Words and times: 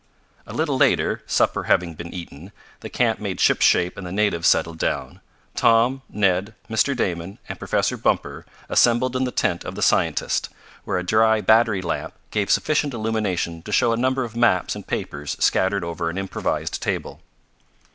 A 0.47 0.53
little 0.53 0.77
later, 0.79 1.21
supper 1.27 1.65
having 1.65 1.93
been 1.93 2.11
eaten, 2.11 2.51
the 2.79 2.89
camp 2.89 3.19
made 3.19 3.39
shipshape 3.39 3.95
and 3.97 4.07
the 4.07 4.11
natives 4.11 4.47
settled 4.47 4.79
down, 4.79 5.21
Tom, 5.55 6.01
Ned, 6.09 6.55
Mr. 6.67 6.97
Damon 6.97 7.37
and 7.47 7.59
Professor 7.59 7.97
Bumper 7.97 8.43
assembled 8.67 9.15
in 9.15 9.25
the 9.25 9.31
tent 9.31 9.63
of 9.63 9.75
the 9.75 9.83
scientist, 9.83 10.49
where 10.85 10.97
a 10.97 11.03
dry 11.03 11.39
battery 11.39 11.83
lamp 11.83 12.15
gave 12.31 12.49
sufficient 12.49 12.95
illumination 12.95 13.61
to 13.61 13.71
show 13.71 13.91
a 13.91 13.95
number 13.95 14.23
of 14.23 14.35
maps 14.35 14.73
and 14.75 14.87
papers 14.87 15.37
scattered 15.39 15.83
over 15.83 16.09
an 16.09 16.17
improvised 16.17 16.81
table. 16.81 17.21